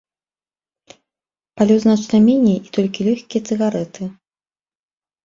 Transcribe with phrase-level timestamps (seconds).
[1.61, 4.09] Палю значна меней і толькі лёгкія цыгарэты.